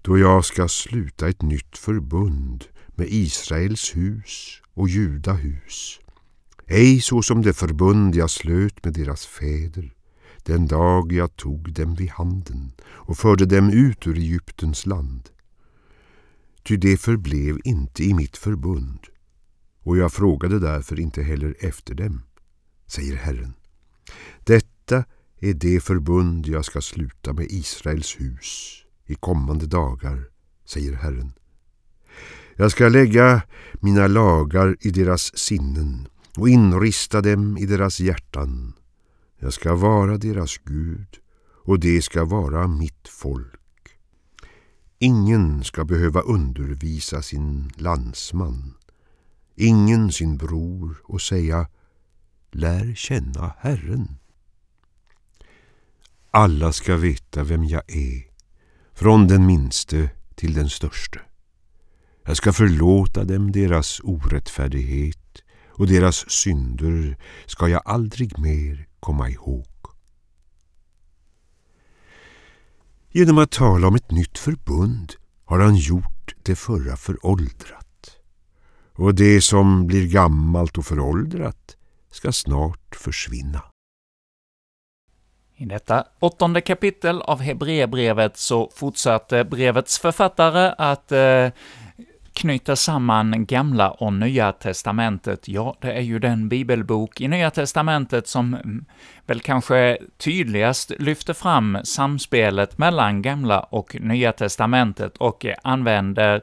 då 0.01 0.17
jag 0.17 0.45
ska 0.45 0.67
sluta 0.67 1.29
ett 1.29 1.41
nytt 1.41 1.77
förbund 1.77 2.65
med 2.87 3.07
Israels 3.09 3.95
hus 3.95 4.61
och 4.73 4.89
Judahus. 4.89 5.99
Ej 6.67 7.01
så 7.01 7.21
som 7.21 7.41
det 7.41 7.53
förbund 7.53 8.15
jag 8.15 8.29
slöt 8.29 8.85
med 8.85 8.93
deras 8.93 9.25
fäder 9.25 9.93
den 10.43 10.67
dag 10.67 11.11
jag 11.11 11.35
tog 11.35 11.73
dem 11.73 11.95
vid 11.95 12.09
handen 12.09 12.71
och 12.81 13.17
förde 13.17 13.45
dem 13.45 13.69
ut 13.69 14.07
ur 14.07 14.17
Egyptens 14.17 14.85
land. 14.85 15.29
Ty 16.63 16.77
det 16.77 16.97
förblev 16.97 17.57
inte 17.63 18.03
i 18.03 18.13
mitt 18.13 18.37
förbund 18.37 18.99
och 19.83 19.97
jag 19.97 20.13
frågade 20.13 20.59
därför 20.59 20.99
inte 20.99 21.23
heller 21.23 21.55
efter 21.59 21.93
dem, 21.93 22.21
säger 22.87 23.15
Herren. 23.15 23.53
Detta 24.43 25.03
är 25.39 25.53
det 25.53 25.83
förbund 25.83 26.47
jag 26.47 26.65
ska 26.65 26.81
sluta 26.81 27.33
med 27.33 27.45
Israels 27.49 28.19
hus 28.19 28.83
i 29.05 29.15
kommande 29.15 29.65
dagar, 29.65 30.29
säger 30.65 30.93
Herren. 30.93 31.31
Jag 32.55 32.71
ska 32.71 32.89
lägga 32.89 33.41
mina 33.73 34.07
lagar 34.07 34.77
i 34.79 34.89
deras 34.89 35.37
sinnen 35.37 36.07
och 36.37 36.49
inrista 36.49 37.21
dem 37.21 37.57
i 37.57 37.65
deras 37.65 37.99
hjärtan. 37.99 38.73
Jag 39.39 39.53
ska 39.53 39.75
vara 39.75 40.17
deras 40.17 40.57
Gud 40.57 41.19
och 41.65 41.79
det 41.79 42.01
ska 42.01 42.25
vara 42.25 42.67
mitt 42.67 43.07
folk. 43.07 43.59
Ingen 44.99 45.63
ska 45.63 45.85
behöva 45.85 46.21
undervisa 46.21 47.21
sin 47.21 47.71
landsman, 47.75 48.73
ingen 49.55 50.11
sin 50.11 50.37
bror 50.37 51.01
och 51.03 51.21
säga 51.21 51.67
Lär 52.51 52.95
känna 52.95 53.53
Herren. 53.59 54.17
Alla 56.31 56.71
ska 56.71 56.95
veta 56.95 57.43
vem 57.43 57.63
jag 57.63 57.83
är, 57.87 58.23
från 58.93 59.27
den 59.27 59.45
minste 59.45 60.09
till 60.35 60.53
den 60.53 60.69
störste. 60.69 61.19
Jag 62.25 62.37
ska 62.37 62.53
förlåta 62.53 63.23
dem 63.23 63.51
deras 63.51 64.01
orättfärdighet 64.03 65.43
och 65.67 65.87
deras 65.87 66.29
synder 66.29 67.17
ska 67.45 67.67
jag 67.67 67.81
aldrig 67.85 68.39
mer 68.39 68.87
komma 68.99 69.29
ihåg. 69.29 69.67
Genom 73.11 73.37
att 73.37 73.51
tala 73.51 73.87
om 73.87 73.95
ett 73.95 74.11
nytt 74.11 74.37
förbund 74.37 75.13
har 75.45 75.59
han 75.59 75.75
gjort 75.75 76.35
det 76.43 76.55
förra 76.55 76.97
föråldrat. 76.97 78.17
Och 78.93 79.15
det 79.15 79.41
som 79.41 79.87
blir 79.87 80.07
gammalt 80.07 80.77
och 80.77 80.85
föråldrat 80.85 81.77
ska 82.11 82.31
snart 82.31 82.95
försvinna. 82.95 83.61
I 85.59 85.65
detta 85.65 86.03
åttonde 86.19 86.61
kapitel 86.61 87.21
av 87.21 87.41
Hebreerbrevet 87.41 88.37
så 88.37 88.71
fortsatte 88.75 89.43
brevets 89.43 89.99
författare 89.99 90.73
att 90.77 91.11
eh, 91.11 91.47
knyta 92.39 92.75
samman 92.75 93.45
Gamla 93.45 93.91
och 93.91 94.13
Nya 94.13 94.51
testamentet. 94.51 95.47
Ja, 95.47 95.75
det 95.81 95.93
är 95.93 96.01
ju 96.01 96.19
den 96.19 96.49
bibelbok 96.49 97.21
i 97.21 97.27
Nya 97.27 97.51
testamentet 97.51 98.27
som 98.27 98.53
mm, 98.53 98.85
väl 99.25 99.39
kanske 99.39 99.97
tydligast 100.17 100.91
lyfter 100.99 101.33
fram 101.33 101.77
samspelet 101.83 102.77
mellan 102.77 103.21
Gamla 103.21 103.59
och 103.59 103.95
Nya 103.99 104.31
testamentet 104.31 105.17
och 105.17 105.45
använder 105.63 106.41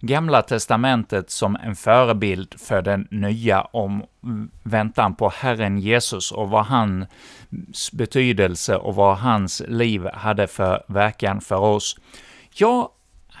Gamla 0.00 0.42
testamentet 0.42 1.30
som 1.30 1.56
en 1.56 1.76
förebild 1.76 2.54
för 2.60 2.82
den 2.82 3.08
nya 3.10 3.60
om 3.60 4.02
mm, 4.24 4.50
väntan 4.62 5.14
på 5.16 5.28
Herren 5.28 5.78
Jesus 5.78 6.32
och 6.32 6.50
vad 6.50 6.66
hans 6.66 7.92
betydelse 7.92 8.76
och 8.76 8.94
vad 8.94 9.16
hans 9.16 9.62
liv 9.68 10.08
hade 10.14 10.46
för 10.46 10.84
verkan 10.88 11.40
för 11.40 11.56
oss. 11.56 11.96
Ja, 12.54 12.92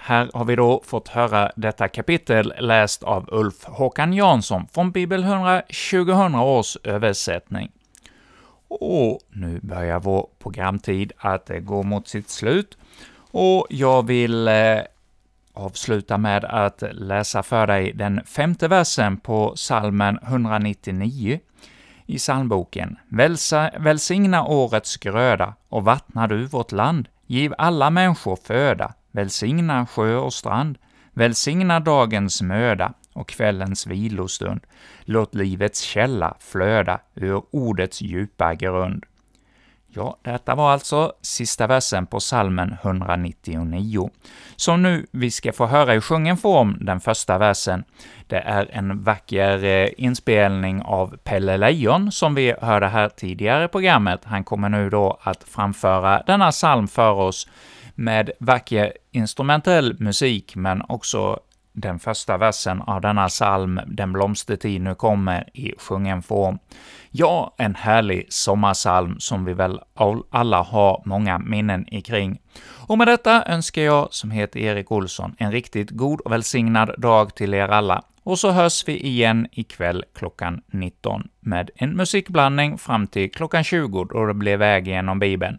här 0.06 0.30
har 0.34 0.44
vi 0.44 0.56
då 0.56 0.82
fått 0.84 1.08
höra 1.08 1.52
detta 1.56 1.88
kapitel 1.88 2.52
läst 2.58 3.02
av 3.02 3.28
Ulf 3.32 3.64
Håkan 3.64 4.12
Jansson 4.12 4.66
från 4.72 4.90
Bibel 4.90 5.22
100 5.24 5.62
2000 5.90 6.34
års 6.34 6.76
översättning. 6.84 7.70
Och 8.68 9.20
nu 9.30 9.60
börjar 9.62 10.00
vår 10.00 10.28
programtid 10.38 11.12
att 11.16 11.50
eh, 11.50 11.58
gå 11.58 11.82
mot 11.82 12.08
sitt 12.08 12.30
slut, 12.30 12.78
och 13.30 13.66
jag 13.70 14.06
vill 14.06 14.48
eh, 14.48 14.78
avsluta 15.52 16.18
med 16.18 16.44
att 16.44 16.82
läsa 16.92 17.42
för 17.42 17.66
dig 17.66 17.92
den 17.92 18.20
femte 18.26 18.68
versen 18.68 19.16
på 19.16 19.52
salmen 19.56 20.18
199 20.22 21.40
i 22.06 22.18
psalmboken. 22.18 22.96
Välsa, 23.08 23.70
välsigna 23.78 24.44
årets 24.44 24.96
gröda 24.96 25.54
och 25.68 25.84
vattna 25.84 26.26
du 26.26 26.44
vårt 26.44 26.72
land, 26.72 27.08
giv 27.26 27.54
alla 27.58 27.90
människor 27.90 28.36
föda, 28.36 28.94
välsigna 29.16 29.86
sjö 29.86 30.16
och 30.16 30.32
strand, 30.32 30.78
välsigna 31.12 31.80
dagens 31.80 32.42
möda 32.42 32.92
och 33.12 33.28
kvällens 33.28 33.86
vilostund. 33.86 34.60
Låt 35.04 35.34
livets 35.34 35.80
källa 35.80 36.36
flöda 36.40 37.00
ur 37.14 37.42
ordets 37.50 38.02
djupa 38.02 38.54
grund. 38.54 39.04
Ja, 39.88 40.16
detta 40.22 40.54
var 40.54 40.70
alltså 40.70 41.12
sista 41.22 41.66
versen 41.66 42.06
på 42.06 42.20
salmen 42.20 42.76
199, 42.82 44.10
som 44.56 44.82
nu 44.82 45.06
vi 45.10 45.30
ska 45.30 45.52
få 45.52 45.66
höra 45.66 45.94
i 45.94 46.00
sjungen 46.00 46.36
form, 46.36 46.78
den 46.80 47.00
första 47.00 47.38
versen. 47.38 47.84
Det 48.26 48.38
är 48.38 48.68
en 48.72 49.02
vacker 49.02 49.64
eh, 49.64 49.88
inspelning 49.96 50.82
av 50.82 51.16
Pelle 51.16 51.56
Lejon, 51.56 52.12
som 52.12 52.34
vi 52.34 52.54
hörde 52.60 52.88
här 52.88 53.08
tidigare 53.08 53.64
i 53.64 53.68
programmet. 53.68 54.20
Han 54.24 54.44
kommer 54.44 54.68
nu 54.68 54.90
då 54.90 55.18
att 55.22 55.44
framföra 55.44 56.22
denna 56.26 56.50
psalm 56.50 56.88
för 56.88 57.12
oss 57.12 57.48
med 57.96 58.30
vacker 58.40 58.92
instrumentell 59.12 59.96
musik, 59.98 60.56
men 60.56 60.82
också 60.88 61.40
den 61.72 61.98
första 61.98 62.36
versen 62.36 62.82
av 62.82 63.00
denna 63.00 63.28
psalm, 63.28 63.80
Den 63.86 64.12
blomstertid 64.12 64.80
nu 64.80 64.94
kommer, 64.94 65.48
i 65.52 65.74
sjungen 65.78 66.22
form. 66.22 66.58
Ja, 67.10 67.54
en 67.58 67.74
härlig 67.74 68.26
sommarsalm 68.28 69.20
som 69.20 69.44
vi 69.44 69.52
väl 69.52 69.80
alla 70.30 70.62
har 70.62 71.02
många 71.04 71.38
minnen 71.38 71.94
ikring. 71.94 72.40
Och 72.88 72.98
med 72.98 73.08
detta 73.08 73.44
önskar 73.46 73.82
jag, 73.82 74.08
som 74.10 74.30
heter 74.30 74.60
Erik 74.60 74.92
Olsson, 74.92 75.34
en 75.38 75.52
riktigt 75.52 75.90
god 75.90 76.20
och 76.20 76.32
välsignad 76.32 76.94
dag 76.98 77.34
till 77.34 77.54
er 77.54 77.68
alla. 77.68 78.02
Och 78.22 78.38
så 78.38 78.50
hörs 78.50 78.88
vi 78.88 79.06
igen 79.06 79.48
ikväll 79.52 80.04
klockan 80.14 80.62
19 80.66 81.28
med 81.40 81.70
en 81.74 81.96
musikblandning 81.96 82.78
fram 82.78 83.06
till 83.06 83.32
klockan 83.32 83.64
20 83.64 84.04
då 84.04 84.26
det 84.26 84.34
blir 84.34 84.56
väg 84.56 84.88
genom 84.88 85.18
Bibeln 85.18 85.58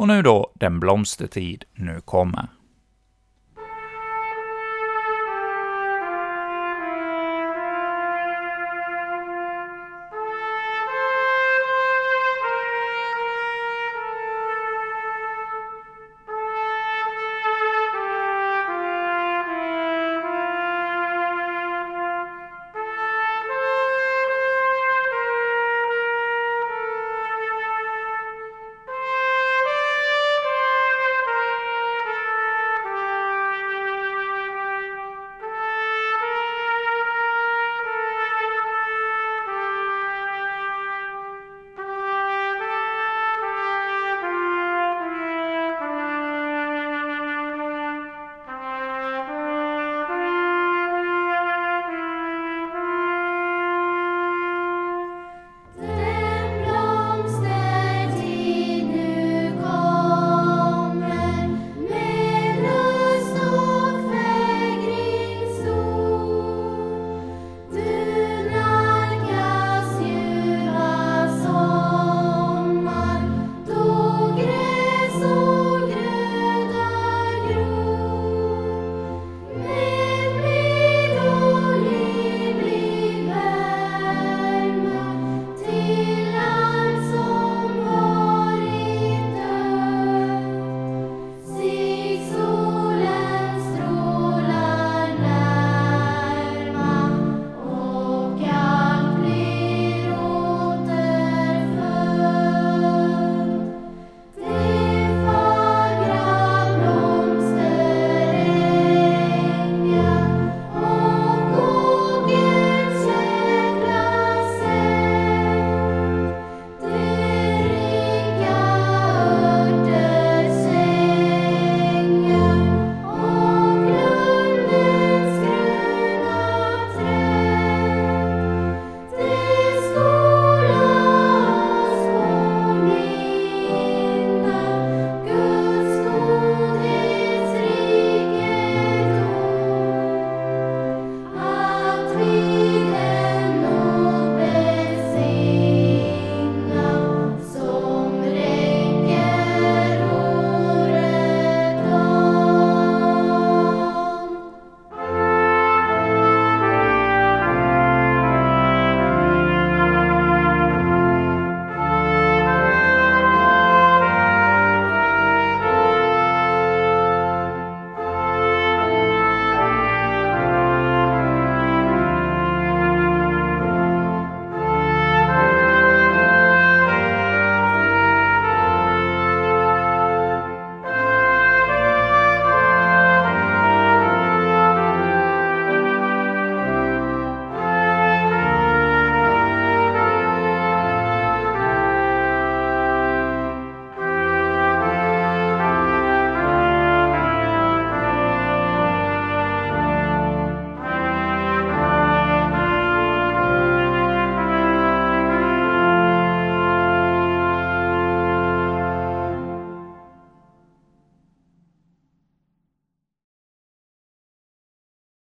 och 0.00 0.08
nu 0.08 0.22
då 0.22 0.52
den 0.54 0.80
blomstertid 0.80 1.64
nu 1.74 2.00
kommer. 2.04 2.48